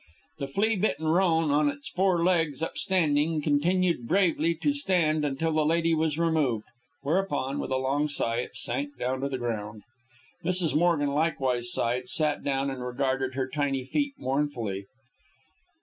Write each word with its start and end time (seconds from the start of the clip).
The 0.39 0.47
flea 0.47 0.77
bitten 0.77 1.07
roan, 1.09 1.51
on 1.51 1.69
its 1.69 1.87
four 1.87 2.23
legs 2.23 2.63
upstanding, 2.63 3.39
continued 3.39 4.07
bravely 4.07 4.55
to 4.55 4.73
stand 4.73 5.23
until 5.23 5.51
the 5.51 5.63
lady 5.63 5.93
was 5.93 6.17
removed, 6.17 6.63
whereupon, 7.03 7.59
with 7.59 7.69
a 7.69 7.77
long 7.77 8.07
sigh, 8.07 8.37
it 8.37 8.55
sank 8.55 8.97
down 8.97 9.23
on 9.23 9.29
the 9.29 9.37
ground. 9.37 9.83
Mrs. 10.43 10.73
Morgan 10.75 11.11
likewise 11.11 11.71
sighed, 11.71 12.09
sat 12.09 12.43
down, 12.43 12.71
and 12.71 12.83
regarded 12.83 13.35
her 13.35 13.47
tiny 13.47 13.85
feet 13.85 14.15
mournfully. 14.17 14.87